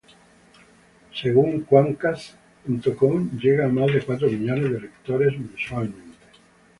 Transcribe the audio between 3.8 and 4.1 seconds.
de